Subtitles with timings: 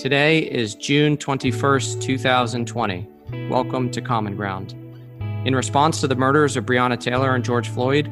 [0.00, 3.06] Today is June 21st, 2020.
[3.50, 4.72] Welcome to Common Ground.
[5.46, 8.10] In response to the murders of Breonna Taylor and George Floyd,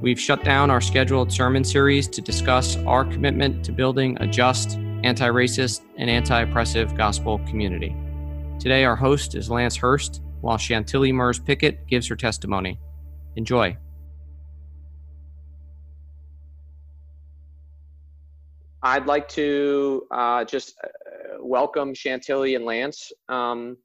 [0.00, 4.78] we've shut down our scheduled sermon series to discuss our commitment to building a just,
[5.04, 7.94] anti racist, and anti oppressive gospel community.
[8.58, 12.80] Today, our host is Lance Hurst, while Chantilly Mers Pickett gives her testimony.
[13.36, 13.76] Enjoy.
[18.82, 20.76] I'd like to uh, just
[21.40, 23.76] welcome Chantilly and Lance um,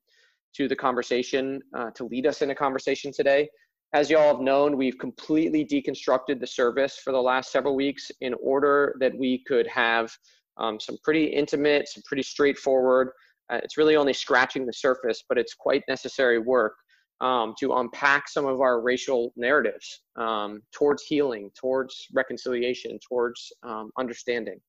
[0.55, 3.49] to the conversation, uh, to lead us in a conversation today.
[3.93, 8.09] As you all have known, we've completely deconstructed the service for the last several weeks
[8.21, 10.11] in order that we could have
[10.57, 13.09] um, some pretty intimate, some pretty straightforward.
[13.51, 16.75] Uh, it's really only scratching the surface, but it's quite necessary work
[17.19, 23.91] um, to unpack some of our racial narratives um, towards healing, towards reconciliation, towards um,
[23.99, 24.59] understanding.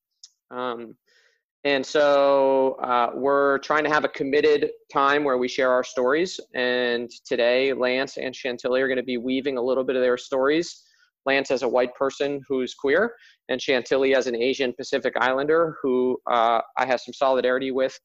[1.65, 6.41] And so uh, we're trying to have a committed time where we share our stories.
[6.55, 10.19] And today, Lance and Chantilly are going to be weaving a little bit of their
[10.19, 10.83] stories.
[11.25, 13.15] Lance as a white person who's queer,
[13.49, 17.97] and Chantilly as an Asian Pacific Islander who uh, I have some solidarity with,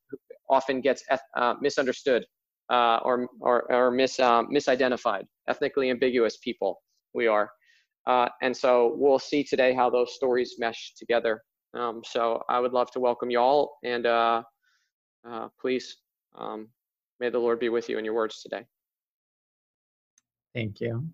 [0.52, 1.04] often gets
[1.36, 2.26] uh, misunderstood
[2.72, 6.80] uh, or, or, or mis, uh, misidentified, ethnically ambiguous people
[7.16, 7.50] we are.
[8.06, 11.42] Uh, and so we'll see today how those stories mesh together.
[11.78, 14.42] Um, so I would love to welcome y'all and uh,
[15.30, 15.98] uh, please,
[16.36, 16.70] um,
[17.20, 18.66] may the Lord be with you in your words today.
[20.56, 21.08] Thank you.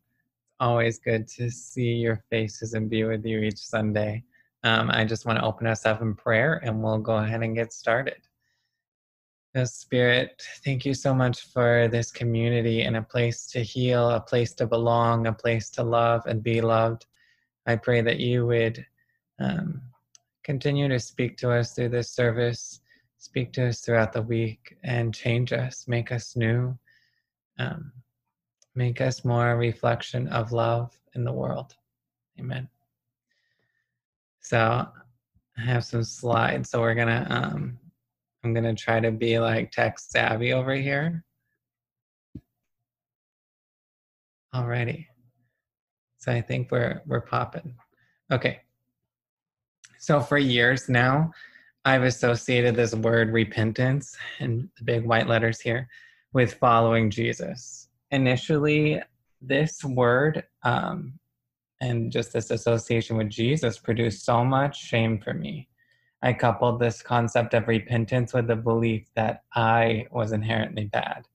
[0.61, 4.23] Always good to see your faces and be with you each Sunday.
[4.64, 7.55] Um, I just want to open us up in prayer and we'll go ahead and
[7.55, 8.22] get started.
[9.53, 14.22] The Spirit, thank you so much for this community and a place to heal, a
[14.22, 17.05] place to belong, a place to love and be loved.
[17.66, 18.86] I pray that you would
[19.39, 19.81] um,
[20.44, 22.81] continue to speak to us through this service,
[23.17, 26.77] speak to us throughout the week, and change us, make us new,
[27.59, 27.92] um,
[28.76, 31.76] make us more a reflection of love in the world.
[32.39, 32.67] Amen.
[34.42, 34.87] So
[35.58, 37.80] I have some slides, so we're gonna um,
[38.43, 41.23] I'm gonna try to be like tech savvy over here.
[44.53, 45.05] Alrighty.
[46.17, 47.76] So I think we're we're popping.
[48.32, 48.61] Okay.
[50.03, 51.31] So for years now,
[51.86, 55.87] I've associated this word repentance in the big white letters here
[56.33, 57.87] with following Jesus.
[58.11, 59.02] Initially,
[59.41, 61.17] this word um,
[61.80, 65.69] and just this association with Jesus produced so much shame for me.
[66.21, 71.30] I coupled this concept of repentance with the belief that I was inherently bad.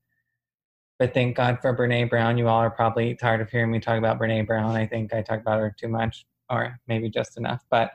[0.99, 2.37] But thank God for Brene Brown.
[2.37, 4.77] You all are probably tired of hearing me talk about Brene Brown.
[4.77, 7.65] I think I talk about her too much, or maybe just enough.
[7.71, 7.93] But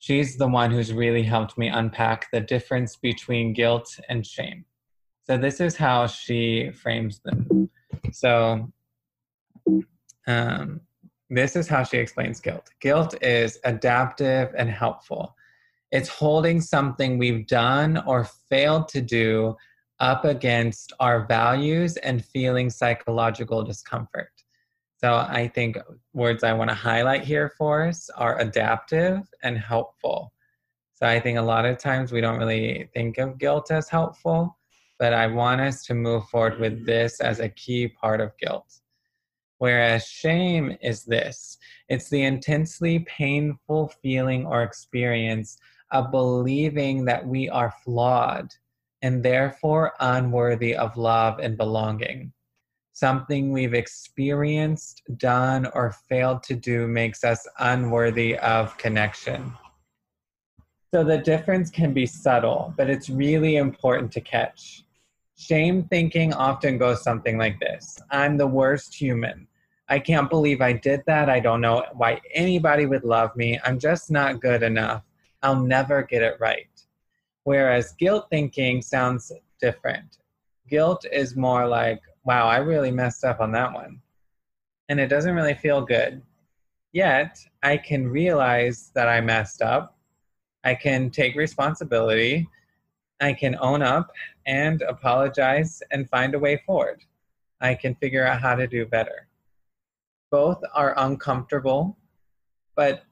[0.00, 4.64] she's the one who's really helped me unpack the difference between guilt and shame.
[5.24, 7.70] So this is how she frames them.
[8.10, 8.72] So
[10.26, 10.80] um,
[11.28, 12.70] this is how she explains guilt.
[12.80, 15.36] Guilt is adaptive and helpful.
[15.92, 19.54] It's holding something we've done or failed to do
[20.00, 24.32] up against our values and feeling psychological discomfort.
[25.00, 25.78] So I think
[26.12, 30.34] words I want to highlight here for us are adaptive and helpful.
[30.92, 34.58] So I think a lot of times we don't really think of guilt as helpful,
[34.98, 38.70] but I want us to move forward with this as a key part of guilt.
[39.56, 41.56] Whereas shame is this
[41.88, 45.56] it's the intensely painful feeling or experience
[45.92, 48.50] of believing that we are flawed
[49.00, 52.34] and therefore unworthy of love and belonging
[53.00, 59.52] something we've experienced, done, or failed to do makes us unworthy of connection.
[60.92, 64.84] So the difference can be subtle, but it's really important to catch.
[65.38, 69.48] Shame thinking often goes something like this I'm the worst human.
[69.88, 71.30] I can't believe I did that.
[71.30, 73.58] I don't know why anybody would love me.
[73.64, 75.02] I'm just not good enough.
[75.42, 76.68] I'll never get it right.
[77.44, 80.18] Whereas guilt thinking sounds different.
[80.68, 84.00] Guilt is more like, wow, I really messed up on that one.
[84.88, 86.22] And it doesn't really feel good.
[86.92, 89.96] Yet, I can realize that I messed up.
[90.64, 92.48] I can take responsibility.
[93.20, 94.10] I can own up
[94.46, 97.02] and apologize and find a way forward.
[97.60, 99.28] I can figure out how to do better.
[100.30, 101.96] Both are uncomfortable,
[102.74, 103.04] but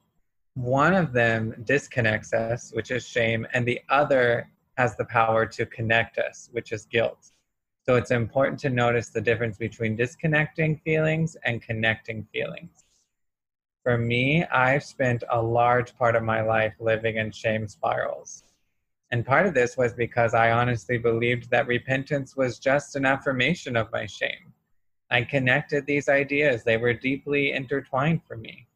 [0.55, 5.65] one of them disconnects us, which is shame, and the other has the power to
[5.65, 7.31] connect us, which is guilt.
[7.85, 12.85] So it's important to notice the difference between disconnecting feelings and connecting feelings.
[13.83, 18.43] For me, I've spent a large part of my life living in shame spirals.
[19.11, 23.75] And part of this was because I honestly believed that repentance was just an affirmation
[23.75, 24.53] of my shame.
[25.09, 28.67] I connected these ideas, they were deeply intertwined for me.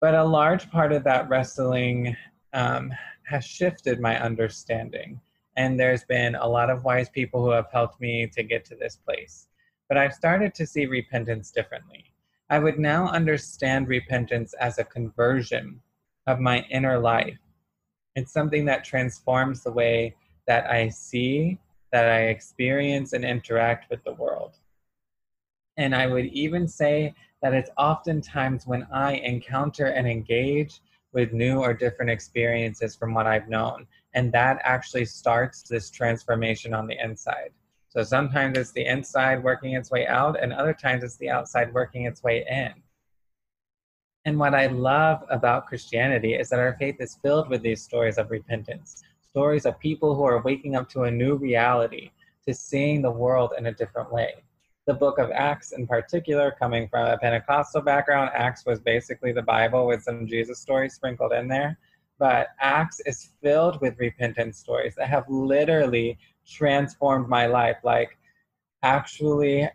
[0.00, 2.16] But a large part of that wrestling
[2.52, 2.92] um,
[3.24, 5.20] has shifted my understanding.
[5.58, 8.76] And there's been a lot of wise people who have helped me to get to
[8.76, 9.48] this place.
[9.90, 12.04] But I've started to see repentance differently.
[12.48, 15.82] I would now understand repentance as a conversion
[16.26, 17.38] of my inner life
[18.18, 20.16] it's something that transforms the way
[20.48, 21.56] that I see,
[21.92, 24.56] that I experience, and interact with the world.
[25.76, 30.80] And I would even say that it's oftentimes when I encounter and engage
[31.18, 33.88] with new or different experiences from what I've known.
[34.14, 37.50] And that actually starts this transformation on the inside.
[37.88, 41.74] So sometimes it's the inside working its way out, and other times it's the outside
[41.74, 42.72] working its way in.
[44.26, 48.16] And what I love about Christianity is that our faith is filled with these stories
[48.16, 52.12] of repentance, stories of people who are waking up to a new reality,
[52.46, 54.34] to seeing the world in a different way.
[54.88, 59.42] The book of Acts, in particular, coming from a Pentecostal background, Acts was basically the
[59.42, 61.78] Bible with some Jesus stories sprinkled in there.
[62.18, 67.76] But Acts is filled with repentance stories that have literally transformed my life.
[67.84, 68.16] Like,
[68.82, 69.68] actually,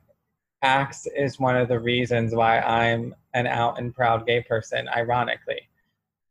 [0.64, 5.70] Acts is one of the reasons why I'm an out and proud gay person, ironically.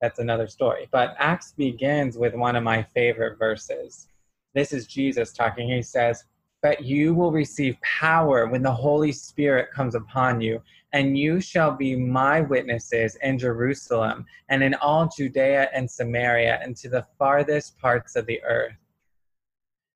[0.00, 0.88] That's another story.
[0.90, 4.08] But Acts begins with one of my favorite verses.
[4.56, 5.68] This is Jesus talking.
[5.68, 6.24] He says,
[6.62, 10.62] But you will receive power when the Holy Spirit comes upon you,
[10.92, 16.76] and you shall be my witnesses in Jerusalem and in all Judea and Samaria and
[16.76, 18.76] to the farthest parts of the earth.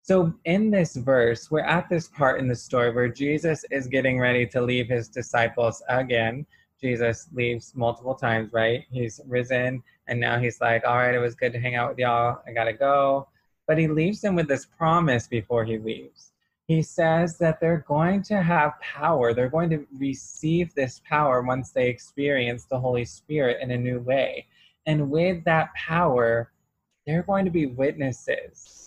[0.02, 4.20] So, in this verse, we're at this part in the story where Jesus is getting
[4.20, 6.46] ready to leave his disciples again.
[6.80, 8.84] Jesus leaves multiple times, right?
[8.90, 11.98] He's risen, and now he's like, All right, it was good to hang out with
[11.98, 12.40] y'all.
[12.46, 13.28] I gotta go.
[13.66, 16.30] But he leaves them with this promise before he leaves.
[16.66, 19.32] He says that they're going to have power.
[19.32, 24.00] They're going to receive this power once they experience the Holy Spirit in a new
[24.00, 24.46] way.
[24.86, 26.50] And with that power,
[27.06, 28.86] they're going to be witnesses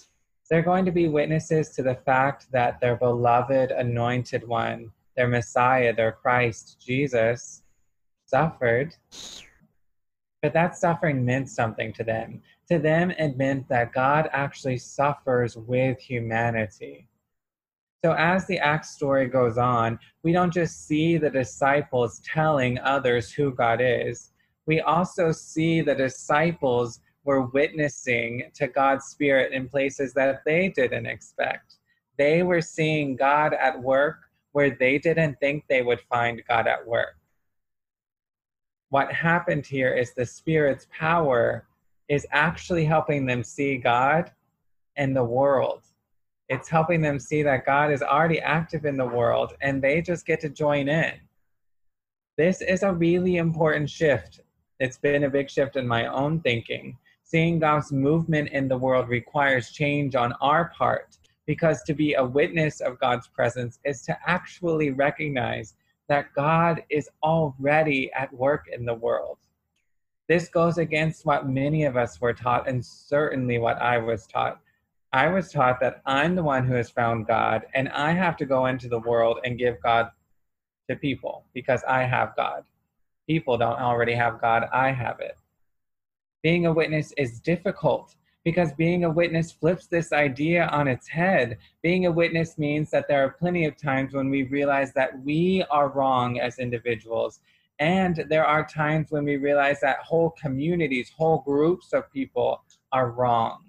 [0.49, 5.93] they're going to be witnesses to the fact that their beloved anointed one, their Messiah,
[5.93, 7.61] their Christ, Jesus,
[8.25, 8.95] suffered.
[10.41, 12.41] But that suffering meant something to them.
[12.69, 17.07] To them, it meant that God actually suffers with humanity.
[18.03, 23.31] So, as the Acts story goes on, we don't just see the disciples telling others
[23.31, 24.31] who God is,
[24.65, 31.07] we also see the disciples were witnessing to God's Spirit in places that they didn't
[31.07, 31.75] expect.
[32.17, 34.19] They were seeing God at work
[34.51, 37.17] where they didn't think they would find God at work.
[38.89, 41.67] What happened here is the Spirit's power
[42.07, 44.31] is actually helping them see God
[44.95, 45.81] and the world.
[46.49, 50.25] It's helping them see that God is already active in the world and they just
[50.25, 51.13] get to join in.
[52.37, 54.41] This is a really important shift.
[54.79, 56.97] It's been a big shift in my own thinking
[57.29, 62.25] Seeing God's movement in the world requires change on our part because to be a
[62.25, 65.75] witness of God's presence is to actually recognize
[66.07, 69.37] that God is already at work in the world.
[70.27, 74.59] This goes against what many of us were taught, and certainly what I was taught.
[75.11, 78.45] I was taught that I'm the one who has found God, and I have to
[78.45, 80.09] go into the world and give God
[80.89, 82.63] to people because I have God.
[83.27, 85.37] People don't already have God, I have it
[86.41, 91.57] being a witness is difficult because being a witness flips this idea on its head.
[91.81, 95.63] Being a witness means that there are plenty of times when we realize that we
[95.69, 97.41] are wrong as individuals.
[97.79, 103.11] And there are times when we realize that whole communities, whole groups of people are
[103.11, 103.68] wrong.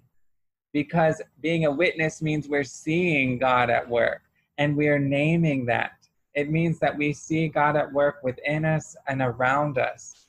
[0.72, 4.22] Because being a witness means we're seeing God at work
[4.58, 5.92] and we are naming that.
[6.34, 10.20] It means that we see God at work within us and around us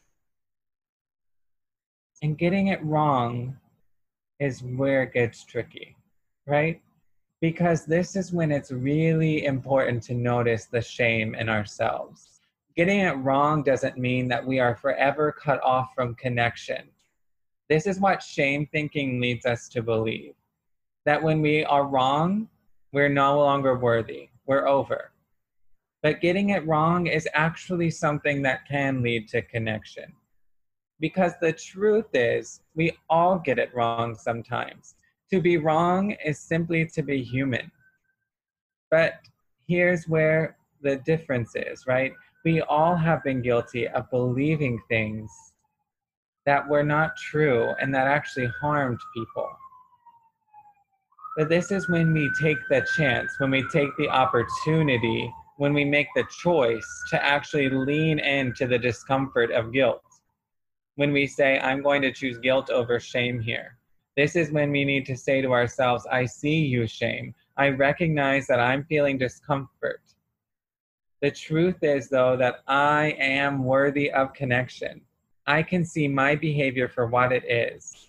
[2.22, 3.58] and getting it wrong
[4.40, 5.96] is where it gets tricky,
[6.46, 6.82] right?
[7.42, 12.42] Because this is when it's really important to notice the shame in ourselves.
[12.76, 16.88] Getting it wrong doesn't mean that we are forever cut off from connection.
[17.72, 20.34] This is what shame thinking leads us to believe
[21.06, 22.50] that when we are wrong,
[22.92, 25.14] we're no longer worthy, we're over.
[26.04, 30.12] But getting it wrong is actually something that can lead to connection.
[31.00, 34.96] Because the truth is, we all get it wrong sometimes.
[35.32, 37.72] To be wrong is simply to be human.
[38.90, 39.14] But
[39.70, 42.12] here's where the difference is, right?
[42.44, 45.32] We all have been guilty of believing things
[46.46, 49.50] that were not true and that actually harmed people.
[51.38, 55.86] But this is when we take the chance, when we take the opportunity, when we
[55.86, 60.04] make the choice to actually lean into the discomfort of guilt.
[60.96, 63.78] When we say, I'm going to choose guilt over shame here.
[64.18, 67.34] This is when we need to say to ourselves, I see you, shame.
[67.56, 70.02] I recognize that I'm feeling discomfort.
[71.22, 75.02] The truth is, though, that I am worthy of connection.
[75.52, 78.08] I can see my behavior for what it is.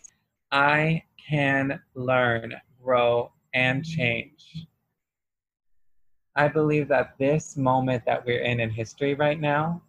[0.52, 4.68] I can learn, grow, and change.
[6.36, 9.82] I believe that this moment that we're in in history right now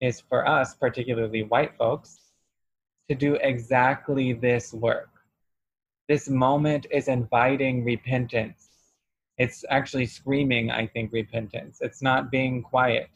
[0.00, 2.20] is for us, particularly white folks,
[3.08, 5.10] to do exactly this work.
[6.08, 8.68] This moment is inviting repentance.
[9.36, 11.78] It's actually screaming, I think, repentance.
[11.80, 13.10] It's not being quiet.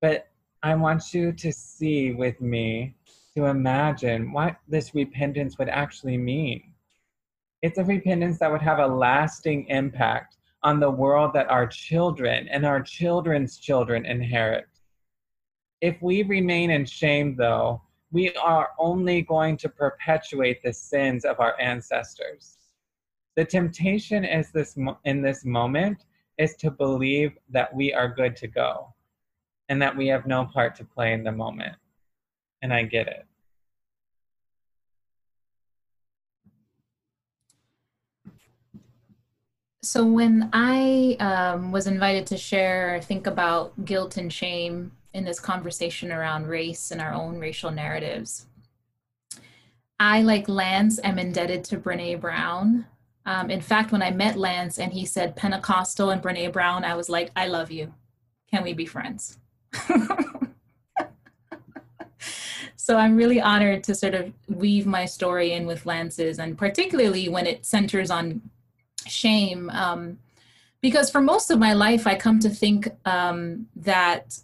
[0.00, 0.29] But
[0.62, 2.94] I want you to see with me,
[3.34, 6.74] to imagine what this repentance would actually mean.
[7.62, 12.46] It's a repentance that would have a lasting impact on the world that our children
[12.48, 14.66] and our children's children inherit.
[15.80, 17.80] If we remain in shame, though,
[18.12, 22.58] we are only going to perpetuate the sins of our ancestors.
[23.34, 24.76] The temptation is this
[25.06, 26.04] in this moment
[26.36, 28.92] is to believe that we are good to go
[29.70, 31.76] and that we have no part to play in the moment.
[32.60, 33.24] And I get it.
[39.82, 45.40] So when I um, was invited to share, think about guilt and shame in this
[45.40, 48.46] conversation around race and our own racial narratives,
[50.00, 52.86] I, like Lance, am indebted to Brene Brown.
[53.24, 56.96] Um, in fact, when I met Lance and he said Pentecostal and Brene Brown, I
[56.96, 57.94] was like, I love you.
[58.50, 59.38] Can we be friends?
[62.76, 67.28] so I'm really honored to sort of weave my story in with Lance's, and particularly
[67.28, 68.42] when it centers on
[69.06, 69.70] shame.
[69.70, 70.18] Um,
[70.80, 74.38] because for most of my life, I come to think um, that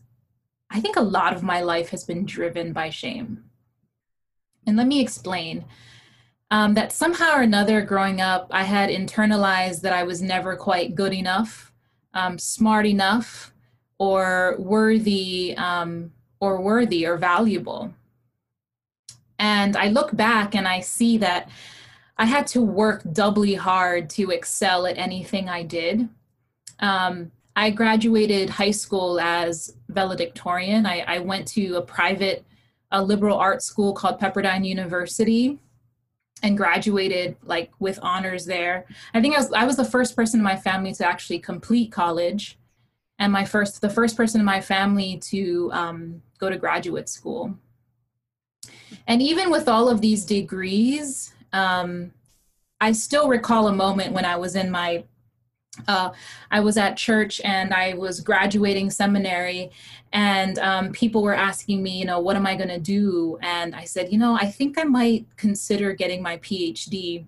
[0.71, 3.45] I think a lot of my life has been driven by shame.
[4.67, 5.65] And let me explain.
[6.51, 10.95] Um, that somehow or another growing up, I had internalized that I was never quite
[10.95, 11.73] good enough,
[12.15, 13.53] um, smart enough,
[13.99, 17.95] or worthy um, or worthy or valuable.
[19.39, 21.49] And I look back and I see that
[22.19, 26.09] I had to work doubly hard to excel at anything I did.
[26.81, 30.87] Um, I graduated high school as valedictorian.
[30.87, 32.45] I, I went to a private,
[32.91, 35.59] a liberal arts school called Pepperdine University
[36.43, 38.87] and graduated like with honors there.
[39.15, 41.91] I think I was I was the first person in my family to actually complete
[41.91, 42.59] college
[43.19, 47.57] and my first the first person in my family to um, go to graduate school
[49.07, 52.13] and even with all of these degrees um,
[52.81, 55.05] i still recall a moment when i was in my
[55.89, 56.11] uh,
[56.51, 59.71] I was at church and I was graduating seminary,
[60.13, 63.39] and um, people were asking me, you know, what am I going to do?
[63.43, 67.27] And I said, you know, I think I might consider getting my PhD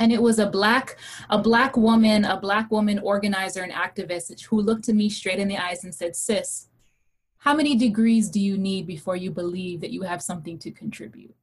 [0.00, 0.96] and it was a black
[1.28, 5.46] a black woman a black woman organizer and activist who looked at me straight in
[5.46, 6.66] the eyes and said sis
[7.40, 11.34] how many degrees do you need before you believe that you have something to contribute?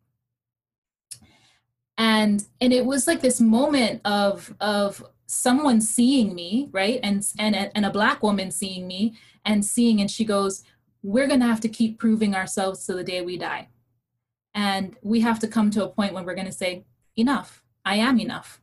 [1.97, 7.55] And and it was like this moment of of someone seeing me right and and
[7.55, 10.63] and a black woman seeing me and seeing and she goes
[11.03, 13.69] we're going to have to keep proving ourselves to the day we die.
[14.53, 16.85] And we have to come to a point when we're going to say
[17.15, 18.59] enough I am enough.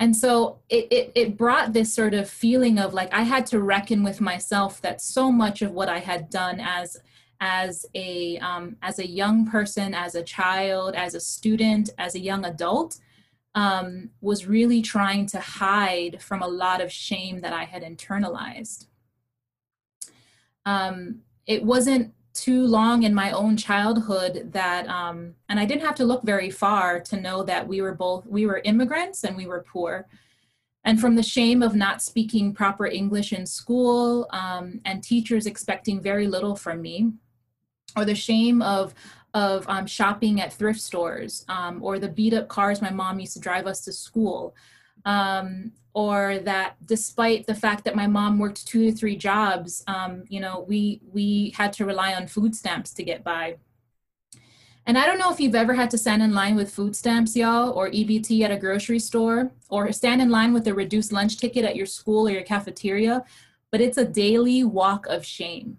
[0.00, 3.60] And so it, it, it brought this sort of feeling of like I had to
[3.60, 6.96] reckon with myself that so much of what I had done as
[7.40, 12.20] as a um, as a young person, as a child, as a student, as a
[12.20, 12.98] young adult,
[13.54, 18.86] um, was really trying to hide from a lot of shame that I had internalized.
[20.66, 25.94] Um, it wasn't too long in my own childhood that um, and i didn't have
[25.94, 29.46] to look very far to know that we were both we were immigrants and we
[29.46, 30.06] were poor.
[30.84, 36.00] And from the shame of not speaking proper english in school um, and teachers expecting
[36.00, 37.12] very little from me
[37.96, 38.94] or the shame of
[39.34, 43.34] of um, shopping at thrift stores um, or the beat up cars my mom used
[43.34, 44.54] to drive us to school
[45.04, 50.24] um, or that despite the fact that my mom worked two to three jobs, um,
[50.28, 53.56] you know, we we had to rely on food stamps to get by.
[54.86, 57.36] And I don't know if you've ever had to stand in line with food stamps,
[57.36, 61.36] y'all, or EBT at a grocery store, or stand in line with a reduced lunch
[61.36, 63.22] ticket at your school or your cafeteria,
[63.70, 65.76] but it's a daily walk of shame.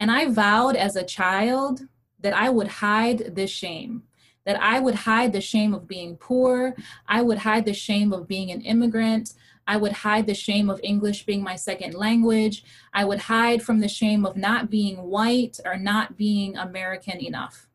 [0.00, 1.82] And I vowed as a child
[2.18, 4.02] that I would hide this shame
[4.48, 6.74] that I would hide the shame of being poor.
[7.06, 9.34] I would hide the shame of being an immigrant.
[9.66, 12.64] I would hide the shame of English being my second language.
[12.94, 17.68] I would hide from the shame of not being white or not being American enough.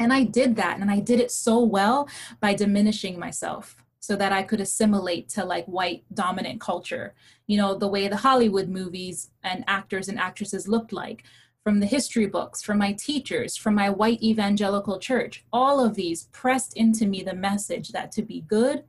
[0.00, 2.08] And I did that, and I did it so well
[2.40, 7.14] by diminishing myself so that I could assimilate to like white dominant culture,
[7.46, 11.22] you know, the way the Hollywood movies and actors and actresses looked like,
[11.68, 15.44] from the history books, from my teachers, from my white evangelical church.
[15.52, 18.84] All of these pressed into me the message that to be good,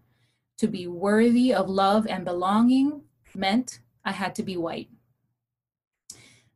[0.60, 3.02] to be worthy of love and belonging
[3.36, 4.88] meant I had to be white.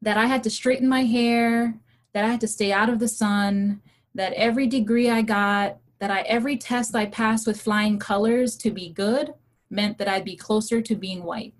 [0.01, 1.77] That I had to straighten my hair,
[2.13, 3.81] that I had to stay out of the sun,
[4.15, 8.71] that every degree I got, that I every test I passed with flying colors to
[8.71, 9.33] be good
[9.69, 11.53] meant that I'd be closer to being white.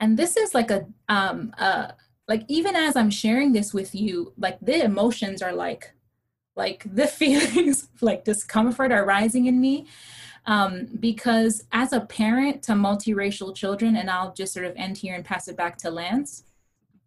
[0.00, 1.92] And this is like a um uh
[2.28, 5.92] like even as I'm sharing this with you, like the emotions are like
[6.54, 9.86] like the feelings like discomfort are rising in me
[10.46, 15.14] um, because as a parent to multiracial children, and I'll just sort of end here
[15.14, 16.44] and pass it back to Lance,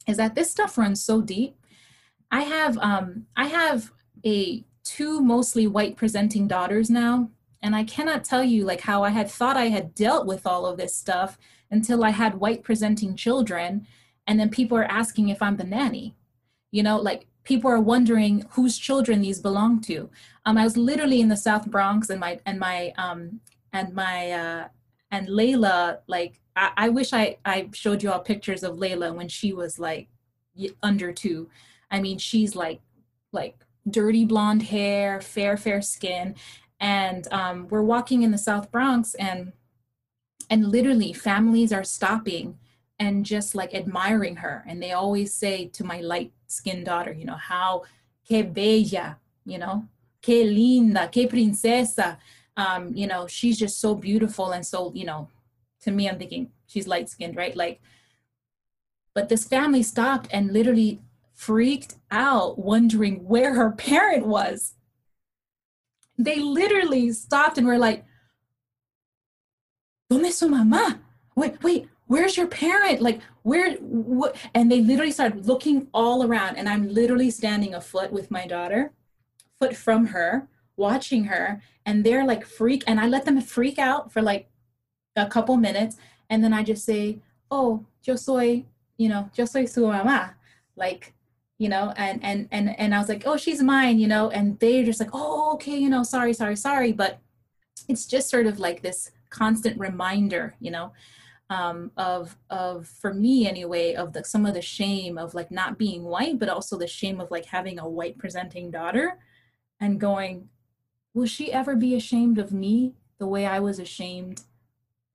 [0.07, 1.55] is that this stuff runs so deep.
[2.31, 3.91] I have um, I have
[4.25, 7.29] a two mostly white presenting daughters now,
[7.61, 10.65] and I cannot tell you like how I had thought I had dealt with all
[10.65, 11.37] of this stuff
[11.71, 13.87] until I had white presenting children,
[14.29, 16.15] and then people are asking if I'm the nanny.
[16.71, 20.07] You know, like people are wondering whose children these belong to.
[20.45, 23.41] Um, I was literally in the South Bronx, and my and my um,
[23.73, 24.67] and my uh,
[25.09, 29.27] and Layla, like I, I wish I I showed you all pictures of Layla when
[29.27, 30.07] she was like
[30.83, 31.49] under two.
[31.89, 32.81] I mean, she's like
[33.31, 33.57] like
[33.89, 36.35] dirty blonde hair, fair fair skin,
[36.79, 39.53] and um, we're walking in the South Bronx, and
[40.51, 42.59] and literally families are stopping
[42.99, 47.25] and just like admiring her, and they always say to my light skinned daughter, you
[47.25, 47.83] know, how
[48.27, 49.85] que bella, you know,
[50.21, 52.17] que linda, que princesa.
[52.57, 55.29] Um, you know, she's just so beautiful and so, you know,
[55.81, 57.55] to me, I'm thinking she's light skinned, right?
[57.55, 57.79] Like,
[59.13, 60.99] but this family stopped and literally
[61.33, 64.73] freaked out, wondering where her parent was.
[66.17, 68.03] They literally stopped and were like,
[70.11, 70.99] ¿Dónde su mamá?
[71.35, 73.01] Wait, wait, where's your parent?
[73.01, 74.35] Like, where, what?
[74.55, 76.57] And they literally started looking all around.
[76.57, 78.91] And I'm literally standing a foot with my daughter,
[79.59, 81.61] foot from her, watching her.
[81.85, 82.83] And they're like freak.
[82.87, 84.49] And I let them freak out for like
[85.15, 85.97] a couple minutes.
[86.31, 87.19] And then I just say,
[87.51, 88.65] oh, yo soy,
[88.97, 90.33] you know, yo soy su mamá.
[90.75, 91.13] Like,
[91.59, 94.57] you know, and, and, and, and I was like, oh, she's mine, you know, and
[94.57, 96.91] they're just like, oh, okay, you know, sorry, sorry, sorry.
[96.91, 97.19] But
[97.87, 100.91] it's just sort of like this constant reminder, you know,
[101.49, 105.77] um, of of for me anyway of the some of the shame of like not
[105.77, 109.17] being white but also the shame of like having a white presenting daughter
[109.79, 110.49] and going
[111.13, 114.43] will she ever be ashamed of me the way i was ashamed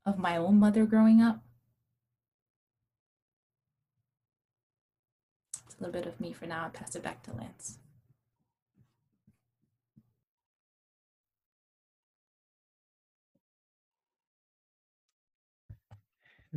[0.06, 1.40] of my own mother growing up?
[5.66, 6.64] It's a little bit of me for now.
[6.64, 7.78] I'll pass it back to lance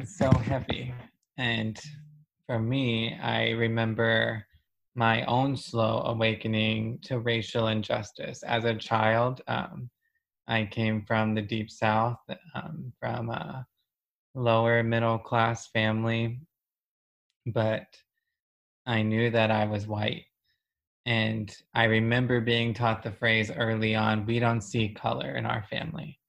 [0.05, 0.93] so heavy.
[1.37, 1.79] And
[2.45, 4.45] for me, I remember
[4.95, 8.43] my own slow awakening to racial injustice.
[8.43, 9.89] As a child, um,
[10.47, 12.19] I came from the deep south,
[12.55, 13.65] um, from a
[14.33, 16.39] lower middle class family,
[17.45, 17.85] but
[18.85, 20.25] I knew that I was white.
[21.05, 25.63] And I remember being taught the phrase early on we don't see color in our
[25.69, 26.19] family.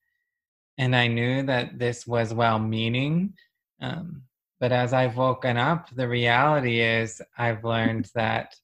[0.78, 3.34] And I knew that this was well meaning,
[3.80, 4.22] um,
[4.60, 8.54] but as I've woken up, the reality is I've learned that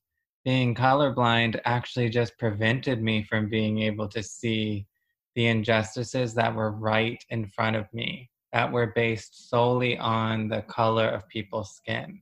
[0.44, 4.86] being colorblind actually just prevented me from being able to see
[5.34, 10.62] the injustices that were right in front of me, that were based solely on the
[10.62, 12.20] color of people's skin.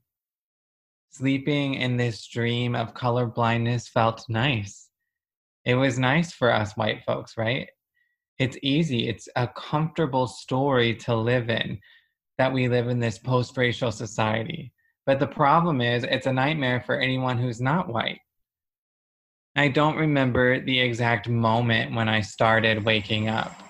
[1.11, 4.89] Sleeping in this dream of colorblindness felt nice.
[5.65, 7.69] It was nice for us white folks, right?
[8.39, 11.79] It's easy, it's a comfortable story to live in
[12.37, 14.71] that we live in this post racial society.
[15.05, 18.19] But the problem is, it's a nightmare for anyone who's not white.
[19.55, 23.61] I don't remember the exact moment when I started waking up,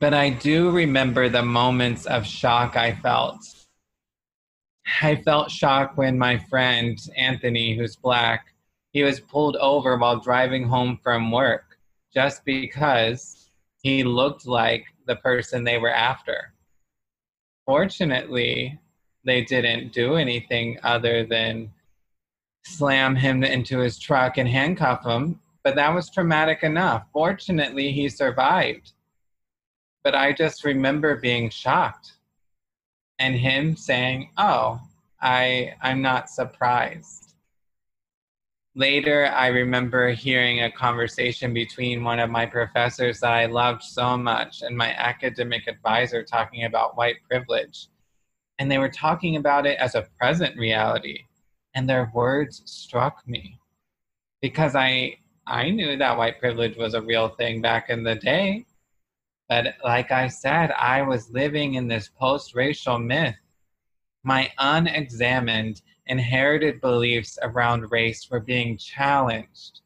[0.00, 3.38] but I do remember the moments of shock I felt.
[5.00, 8.46] I felt shock when my friend Anthony, who's black,
[8.90, 11.78] he was pulled over while driving home from work
[12.12, 13.48] just because
[13.82, 16.51] he looked like the person they were after
[17.66, 18.78] fortunately,
[19.24, 21.72] they didn't do anything other than
[22.64, 27.06] slam him into his truck and handcuff him but that was traumatic enough.
[27.12, 28.92] Fortunately, he survived.
[30.02, 32.12] But I just remember being shocked
[33.18, 34.80] and him saying, "Oh,
[35.20, 37.31] I I'm not surprised."
[38.74, 44.16] Later, I remember hearing a conversation between one of my professors that I loved so
[44.16, 47.88] much and my academic advisor talking about white privilege.
[48.58, 51.24] And they were talking about it as a present reality.
[51.74, 53.58] And their words struck me
[54.40, 58.64] because I I knew that white privilege was a real thing back in the day.
[59.48, 63.34] But like I said, I was living in this post racial myth.
[64.22, 69.80] My unexamined, inherited beliefs around race were being challenged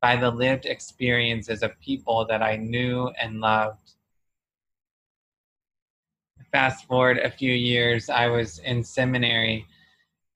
[0.00, 3.94] by the lived experiences of people that I knew and loved.
[6.52, 9.66] Fast forward a few years, I was in seminary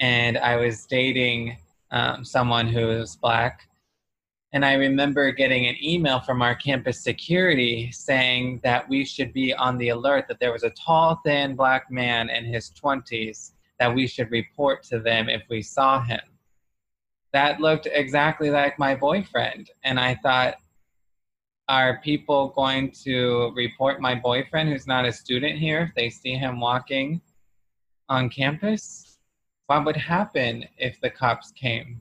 [0.01, 1.57] and I was dating
[1.93, 3.69] um, someone who was black
[4.53, 9.55] and I remember getting an email from our campus security saying that we should be
[9.55, 13.95] on the alert that there was a tall, thin black man in his 20s that
[13.95, 16.21] we should report to them if we saw him.
[17.33, 19.71] That looked exactly like my boyfriend.
[19.85, 20.57] And I thought,
[21.69, 26.35] are people going to report my boyfriend who's not a student here if they see
[26.35, 27.21] him walking
[28.09, 29.19] on campus?
[29.67, 32.01] What would happen if the cops came?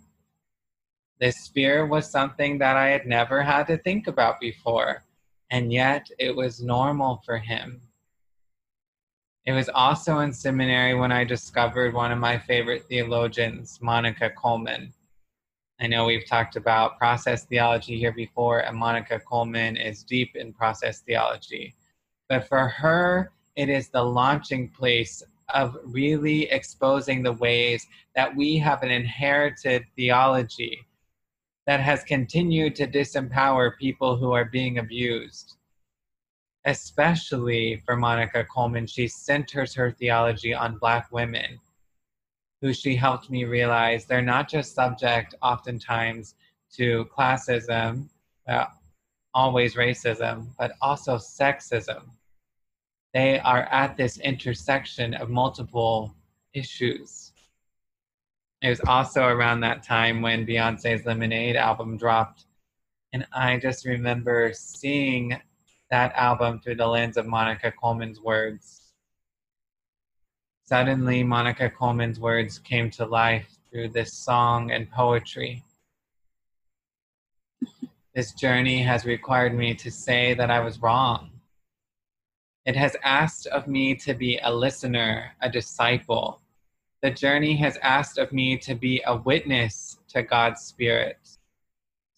[1.19, 5.03] This fear was something that I had never had to think about before,
[5.49, 7.81] and yet it was normal for him.
[9.45, 14.91] It was also in seminary when I discovered one of my favorite theologians, Monica Coleman.
[15.79, 20.51] I know we've talked about process theology here before, and Monica Coleman is deep in
[20.51, 21.75] process theology.
[22.27, 25.21] But for her, it is the launching place
[25.53, 30.87] of really exposing the ways that we have an inherited theology
[31.67, 35.57] that has continued to disempower people who are being abused.
[36.65, 41.59] Especially for Monica Coleman, she centers her theology on Black women,
[42.61, 46.35] who she helped me realize they're not just subject, oftentimes,
[46.73, 48.09] to classism,
[48.47, 48.65] uh,
[49.33, 52.01] always racism, but also sexism.
[53.13, 56.15] They are at this intersection of multiple
[56.53, 57.31] issues
[58.65, 62.45] it was also around that time when Beyonce's Lemonade album dropped.
[63.13, 65.39] And I just remember seeing
[65.91, 68.93] that album through the lens of Monica Coleman's words.
[70.63, 75.63] Suddenly, Monica Coleman's words came to life through this song and poetry.
[78.15, 81.29] This journey has required me to say that I was wrong.
[82.65, 86.41] It has asked of me to be a listener, a disciple,
[87.05, 91.37] the journey has asked of me to be a witness to God's Spirit,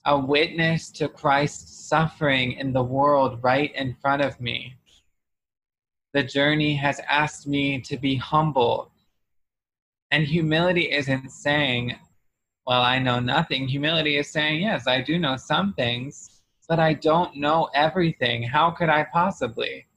[0.08, 4.74] a witness to Christ's suffering in the world right in front of me.
[6.14, 8.90] The journey has asked me to be humble.
[10.10, 12.00] And humility isn't saying,
[12.66, 13.68] well, I know nothing.
[13.68, 18.44] Humility is saying, yes, I do know some things, but I don't know everything.
[18.44, 19.88] How could I possibly?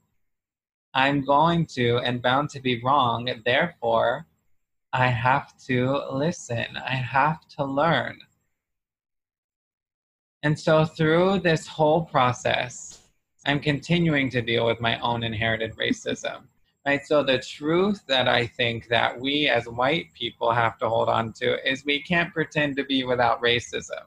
[0.93, 3.29] I'm going to and bound to be wrong.
[3.45, 4.27] Therefore,
[4.91, 8.19] I have to listen, I have to learn.
[10.43, 13.01] And so, through this whole process,
[13.45, 16.43] I'm continuing to deal with my own inherited racism.
[16.83, 17.05] Right?
[17.05, 21.31] So, the truth that I think that we as white people have to hold on
[21.33, 24.05] to is we can't pretend to be without racism.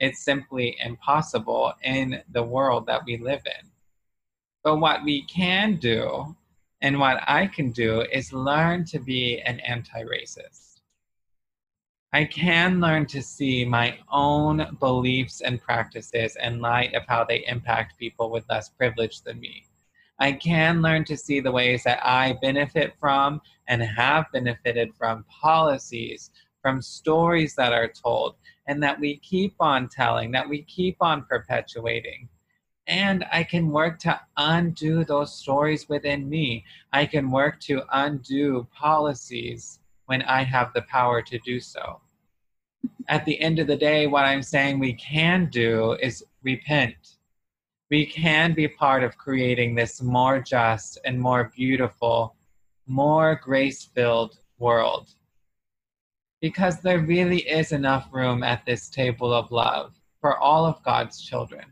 [0.00, 3.70] It's simply impossible in the world that we live in.
[4.64, 6.34] But what we can do
[6.80, 10.75] and what I can do is learn to be an anti racist.
[12.16, 17.44] I can learn to see my own beliefs and practices in light of how they
[17.46, 19.66] impact people with less privilege than me.
[20.18, 25.26] I can learn to see the ways that I benefit from and have benefited from
[25.28, 26.30] policies,
[26.62, 31.26] from stories that are told, and that we keep on telling, that we keep on
[31.26, 32.30] perpetuating
[32.86, 36.64] and I can work to undo those stories within me.
[36.94, 42.00] I can work to undo policies when I have the power to do so.
[43.08, 47.16] At the end of the day, what I'm saying we can do is repent.
[47.90, 52.34] We can be part of creating this more just and more beautiful,
[52.86, 55.10] more grace filled world.
[56.40, 61.22] Because there really is enough room at this table of love for all of God's
[61.22, 61.64] children.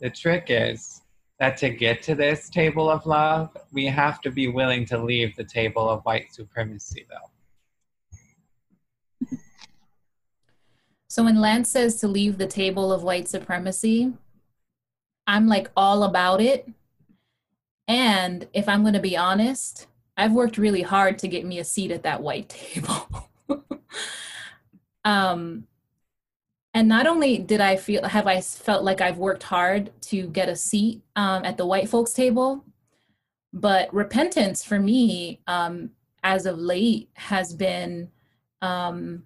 [0.00, 1.02] The trick is
[1.38, 5.36] that to get to this table of love, we have to be willing to leave
[5.36, 7.33] the table of white supremacy, though.
[11.14, 14.14] So when Lance says to leave the table of white supremacy,
[15.28, 16.68] I'm like all about it.
[17.86, 21.64] And if I'm going to be honest, I've worked really hard to get me a
[21.64, 23.30] seat at that white table.
[25.04, 25.68] um,
[26.74, 30.48] and not only did I feel have I felt like I've worked hard to get
[30.48, 32.64] a seat um, at the white folks table,
[33.52, 35.90] but repentance for me um,
[36.24, 38.10] as of late has been
[38.62, 39.22] um,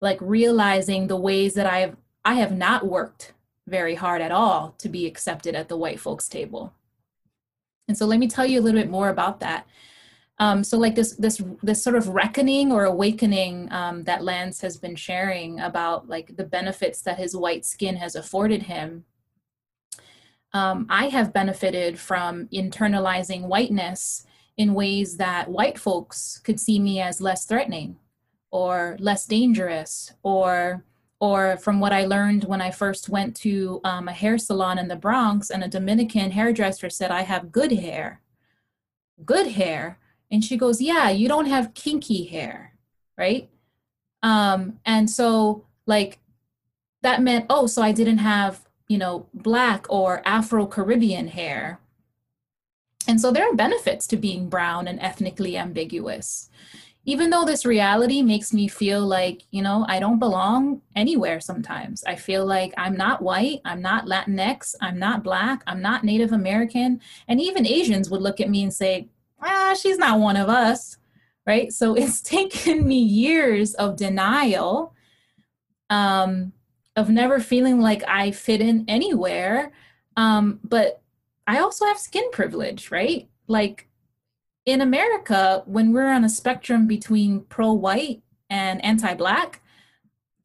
[0.00, 3.32] like realizing the ways that I've I have not worked
[3.66, 6.72] very hard at all to be accepted at the white folks table.
[7.88, 9.66] And so let me tell you a little bit more about that.
[10.38, 14.76] Um, so like this this this sort of reckoning or awakening um, that Lance has
[14.76, 19.04] been sharing about like the benefits that his white skin has afforded him.
[20.52, 27.00] Um, I have benefited from internalizing whiteness in ways that white folks could see me
[27.00, 27.96] as less threatening
[28.56, 30.82] or less dangerous or
[31.18, 34.88] or from what I learned when I first went to um, a hair salon in
[34.88, 38.20] the Bronx and a Dominican hairdresser said I have good hair.
[39.24, 39.98] Good hair
[40.30, 42.74] and she goes, Yeah, you don't have kinky hair,
[43.16, 43.48] right?
[44.22, 46.18] Um, and so, like,
[47.02, 51.80] that meant, oh, so I didn't have, you know, black or Afro Caribbean hair.
[53.06, 56.50] And so there are benefits to being brown and ethnically ambiguous.
[57.08, 62.02] Even though this reality makes me feel like, you know, I don't belong anywhere sometimes.
[62.04, 66.32] I feel like I'm not white, I'm not Latinx, I'm not black, I'm not Native
[66.32, 67.00] American.
[67.28, 69.08] And even Asians would look at me and say,
[69.40, 70.98] ah, she's not one of us,
[71.46, 71.72] right?
[71.72, 74.92] So it's taken me years of denial,
[75.88, 76.52] um,
[76.96, 79.70] of never feeling like I fit in anywhere.
[80.16, 81.02] Um, but
[81.46, 83.28] I also have skin privilege, right?
[83.46, 83.85] Like
[84.66, 89.62] in America, when we're on a spectrum between pro white and anti black,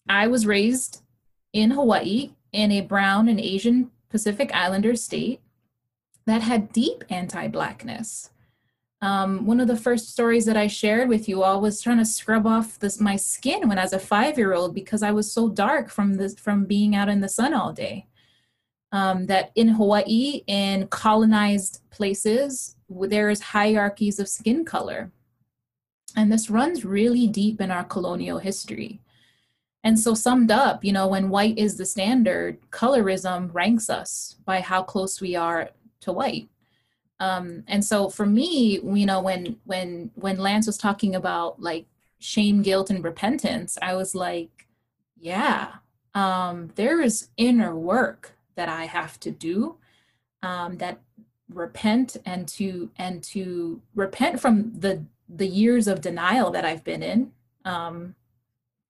[0.07, 1.01] I was raised
[1.51, 5.41] in Hawaii in a brown and Asian Pacific Islander state
[6.27, 8.29] that had deep anti blackness.
[9.01, 12.05] Um, one of the first stories that I shared with you all was trying to
[12.05, 15.33] scrub off this my skin when I was a five year old because I was
[15.33, 18.05] so dark from this from being out in the sun all day.
[18.91, 22.75] Um, that in Hawaii, in colonized places,
[23.07, 25.11] there is hierarchies of skin color,
[26.15, 29.01] and this runs really deep in our colonial history.
[29.83, 34.61] And so, summed up, you know, when white is the standard, colorism ranks us by
[34.61, 35.69] how close we are
[36.01, 36.49] to white
[37.21, 41.85] um, and so for me you know when when when lance was talking about like
[42.19, 44.67] shame guilt and repentance i was like
[45.17, 45.75] yeah
[46.13, 49.77] um, there is inner work that i have to do
[50.43, 50.99] um, that
[51.53, 57.03] repent and to and to repent from the the years of denial that i've been
[57.03, 57.31] in
[57.65, 58.15] um,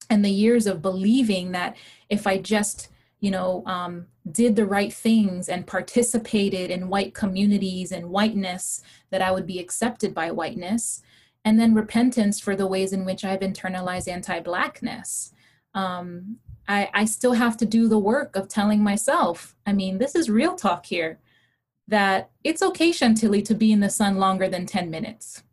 [0.09, 1.75] and the years of believing that
[2.09, 2.89] if i just
[3.21, 9.21] you know, um, did the right things and participated in white communities and whiteness, that
[9.21, 11.01] I would be accepted by whiteness.
[11.45, 15.33] And then repentance for the ways in which I've internalized anti Blackness.
[15.73, 20.15] Um, I, I still have to do the work of telling myself, I mean, this
[20.15, 21.19] is real talk here,
[21.87, 25.43] that it's okay, Chantilly, to be in the sun longer than 10 minutes.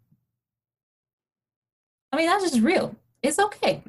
[2.12, 2.96] I mean, that's just real.
[3.22, 3.82] It's okay.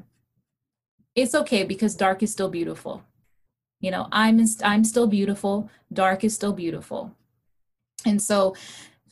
[1.15, 3.03] It's okay because dark is still beautiful
[3.79, 7.15] you know i'm i'm still beautiful dark is still beautiful
[8.05, 8.55] and so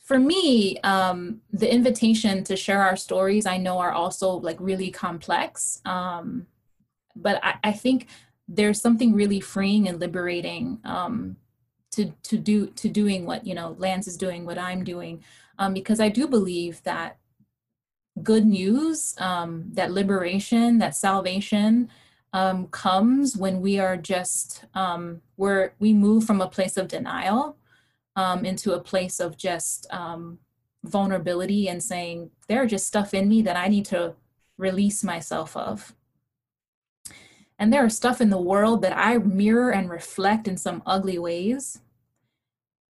[0.02, 4.90] for me um, the invitation to share our stories i know are also like really
[4.90, 6.46] complex um,
[7.14, 8.06] but I, I, think
[8.46, 11.36] there's something really freeing and liberating um,
[11.92, 15.22] to to do to doing what you know lance is doing what i'm doing
[15.58, 17.18] um, because i do believe that
[18.22, 21.88] good news um, that liberation that salvation
[22.32, 27.56] um, comes when we are just um, where we move from a place of denial
[28.16, 30.38] um, into a place of just um,
[30.84, 34.14] vulnerability and saying there are just stuff in me that I need to
[34.56, 35.94] release myself of.
[37.58, 41.18] And there are stuff in the world that I mirror and reflect in some ugly
[41.18, 41.80] ways.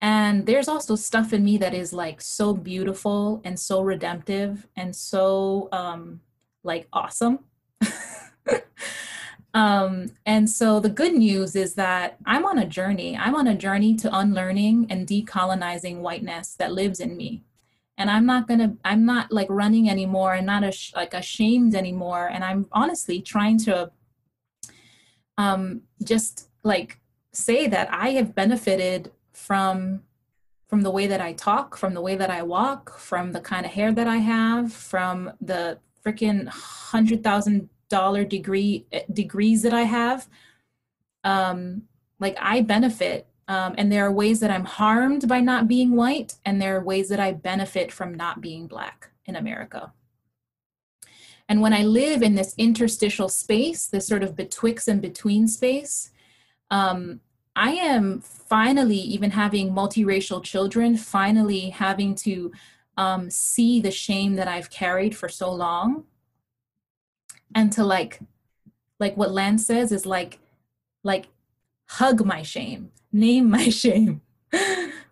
[0.02, 4.96] And there's also stuff in me that is like so beautiful and so redemptive and
[4.96, 6.22] so um,
[6.64, 7.40] like awesome.
[9.58, 13.18] Um, and so the good news is that I'm on a journey.
[13.18, 17.42] I'm on a journey to unlearning and decolonizing whiteness that lives in me.
[17.98, 20.64] And I'm not gonna, I'm not like running anymore and not
[20.96, 22.28] like ashamed anymore.
[22.28, 23.92] And I'm honestly trying to
[25.38, 27.00] um, just like
[27.32, 30.04] say that I have benefited from
[30.68, 33.66] from the way that I talk, from the way that I walk, from the kind
[33.66, 39.74] of hair that I have, from the freaking hundred thousand dollar degree eh, degrees that
[39.74, 40.28] I have,
[41.24, 41.84] um,
[42.20, 43.28] like I benefit.
[43.50, 46.84] Um, and there are ways that I'm harmed by not being white, and there are
[46.84, 49.94] ways that I benefit from not being black in America.
[51.50, 56.12] And when I live in this interstitial space, this sort of betwixt and between space,
[56.70, 57.22] um,
[57.56, 62.52] I am finally, even having multiracial children, finally having to
[62.98, 66.04] um, see the shame that I've carried for so long.
[67.56, 68.20] And to like
[69.00, 70.40] like what Lance says is like
[71.04, 71.28] like
[71.88, 74.22] hug my shame name my shame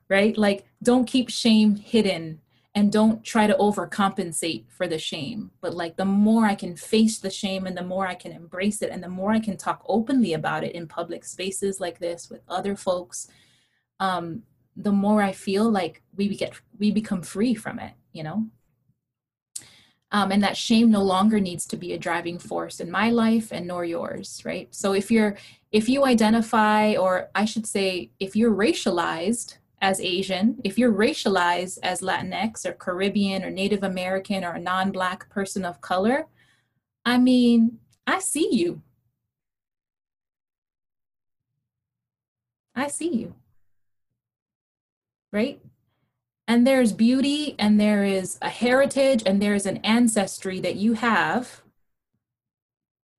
[0.09, 0.37] right?
[0.37, 2.41] Like don't keep shame hidden
[2.75, 7.17] and don't try to overcompensate for the shame but like the more i can face
[7.19, 9.83] the shame and the more i can embrace it and the more i can talk
[9.87, 13.27] openly about it in public spaces like this with other folks
[13.99, 14.43] um
[14.75, 18.47] the more i feel like we get we become free from it you know?
[20.11, 23.51] Um, and that shame no longer needs to be a driving force in my life
[23.51, 24.73] and nor yours right?
[24.73, 25.35] So if you're
[25.71, 31.77] if you identify or i should say if you're racialized as asian if you're racialized
[31.83, 36.25] as latinx or caribbean or native american or a non-black person of color
[37.05, 38.81] i mean i see you.
[42.75, 43.35] I see you.
[45.31, 45.61] Right?
[46.47, 50.93] And there's beauty and there is a heritage and there is an ancestry that you
[50.93, 51.61] have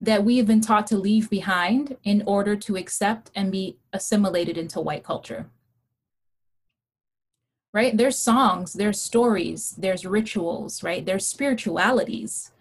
[0.01, 4.59] that we have been taught to leave behind in order to accept and be assimilated
[4.59, 5.51] into white culture.
[7.77, 7.95] Right?
[7.95, 11.05] There's songs, there's stories, there's rituals, right?
[11.05, 12.53] There's spiritualities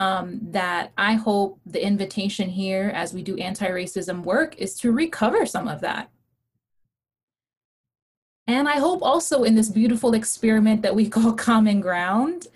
[0.00, 4.92] um, that I hope the invitation here as we do anti racism work is to
[4.92, 6.10] recover some of that
[8.46, 12.48] and I hope also in this beautiful experiment that we call Common Ground,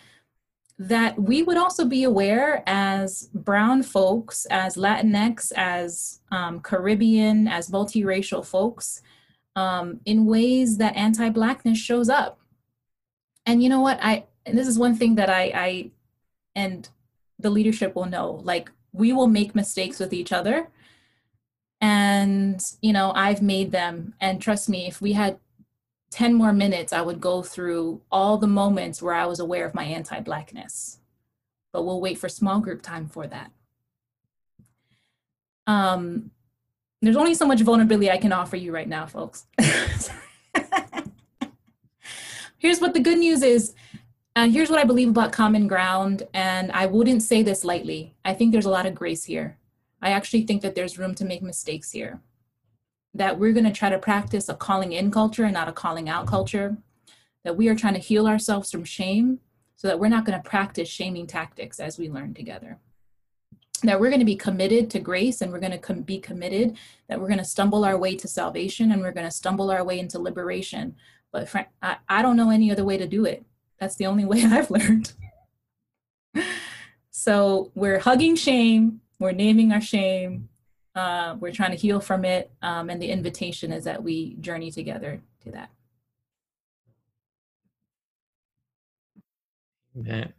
[0.78, 7.70] that we would also be aware as Brown folks, as Latinx, as um, Caribbean, as
[7.70, 9.02] multiracial folks,
[9.58, 12.38] um, in ways that anti Blackness shows up.
[13.44, 13.98] And you know what?
[14.00, 15.90] I, and this is one thing that I, I,
[16.54, 16.88] and
[17.40, 20.68] the leadership will know, like, we will make mistakes with each other.
[21.80, 24.14] And, you know, I've made them.
[24.20, 25.38] And trust me, if we had
[26.10, 29.74] 10 more minutes, I would go through all the moments where I was aware of
[29.74, 31.00] my anti Blackness.
[31.72, 33.50] But we'll wait for small group time for that.
[35.66, 36.30] Um,
[37.02, 39.46] there's only so much vulnerability I can offer you right now, folks.
[42.58, 43.74] here's what the good news is.
[44.34, 46.22] And uh, here's what I believe about common ground.
[46.34, 48.14] And I wouldn't say this lightly.
[48.24, 49.56] I think there's a lot of grace here.
[50.00, 52.20] I actually think that there's room to make mistakes here
[53.14, 56.08] that we're going to try to practice a calling in culture and not a calling
[56.08, 56.76] out culture,
[57.42, 59.40] that we are trying to heal ourselves from shame
[59.76, 62.78] so that we're not going to practice shaming tactics as we learn together.
[63.80, 66.76] That we're going to be committed to grace and we're going to com- be committed
[67.08, 69.84] that we're going to stumble our way to salvation and we're going to stumble our
[69.84, 70.96] way into liberation.
[71.32, 73.44] But fr- I, I don't know any other way to do it.
[73.78, 75.12] That's the only way I've learned.
[77.10, 80.48] so we're hugging shame, we're naming our shame,
[80.94, 82.50] uh, we're trying to heal from it.
[82.62, 85.70] Um, and the invitation is that we journey together to that.
[89.96, 90.32] Amen.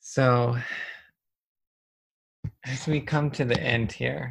[0.00, 0.56] So,
[2.66, 4.30] as we come to the end here,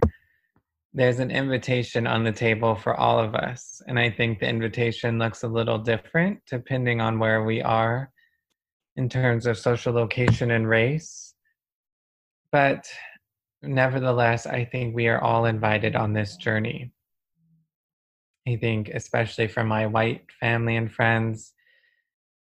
[0.94, 3.82] there's an invitation on the table for all of us.
[3.88, 8.12] And I think the invitation looks a little different depending on where we are
[8.96, 11.34] in terms of social location and race.
[12.52, 12.88] But
[13.62, 16.92] nevertheless, I think we are all invited on this journey.
[18.48, 21.54] I think, especially for my white family and friends,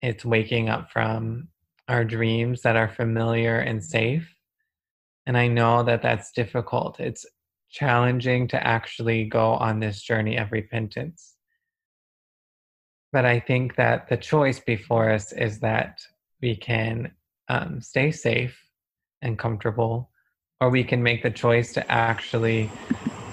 [0.02, 1.48] it's waking up from
[1.88, 4.37] our dreams that are familiar and safe.
[5.28, 7.02] And I know that that's difficult.
[7.02, 7.26] It's
[7.70, 11.36] challenging to actually go on this journey of repentance.
[13.12, 16.00] But I think that the choice before us is that
[16.42, 17.12] we can
[17.50, 18.58] um, stay safe
[19.22, 20.10] and comfortable
[20.62, 22.70] or we can make the choice to actually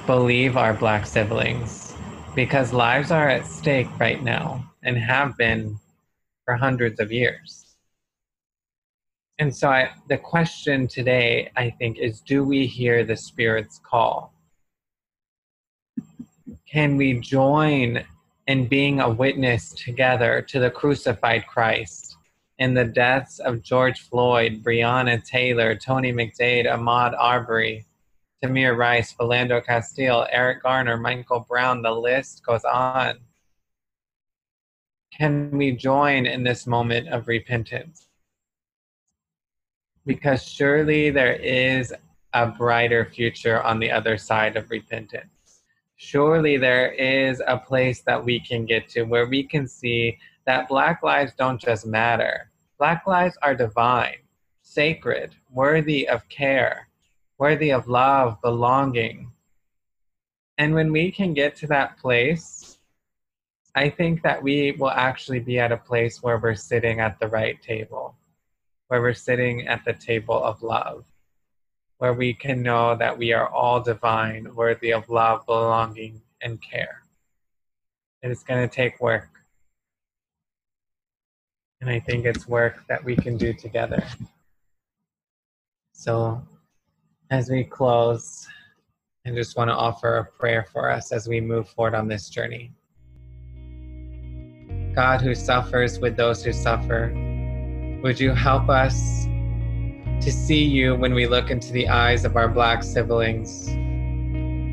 [0.06, 1.94] believe our black siblings
[2.34, 5.78] because lives are at stake right now and have been
[6.44, 7.63] for hundreds of years.
[9.38, 14.32] And so I, the question today, I think, is do we hear the Spirit's call?
[16.70, 18.04] Can we join
[18.46, 22.16] in being a witness together to the crucified Christ?
[22.58, 27.84] in the deaths of George Floyd, Breonna Taylor, Tony McDade, Ahmaud Arbery,
[28.42, 33.18] Tamir Rice, Philando Castile, Eric Garner, Michael Brown, the list goes on.
[35.12, 38.08] Can we join in this moment of repentance?
[40.06, 41.92] Because surely there is
[42.32, 45.62] a brighter future on the other side of repentance.
[45.96, 50.68] Surely there is a place that we can get to where we can see that
[50.68, 52.50] Black lives don't just matter.
[52.78, 54.18] Black lives are divine,
[54.62, 56.88] sacred, worthy of care,
[57.38, 59.30] worthy of love, belonging.
[60.58, 62.78] And when we can get to that place,
[63.74, 67.28] I think that we will actually be at a place where we're sitting at the
[67.28, 68.16] right table,
[68.94, 71.04] where we're sitting at the table of love,
[71.98, 77.02] where we can know that we are all divine, worthy of love, belonging, and care.
[78.22, 79.28] It is going to take work.
[81.80, 84.00] And I think it's work that we can do together.
[85.92, 86.40] So,
[87.30, 88.46] as we close,
[89.26, 92.28] I just want to offer a prayer for us as we move forward on this
[92.28, 92.70] journey.
[94.94, 97.33] God who suffers with those who suffer,
[98.04, 99.24] would you help us
[100.20, 103.66] to see you when we look into the eyes of our Black siblings?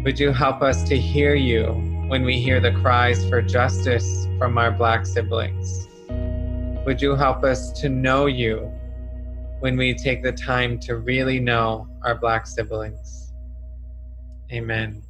[0.03, 1.67] Would you help us to hear you
[2.09, 5.88] when we hear the cries for justice from our Black siblings?
[6.86, 8.69] Would you help us to know you
[9.61, 13.32] when we take the time to really know our Black siblings?
[14.51, 15.03] Amen.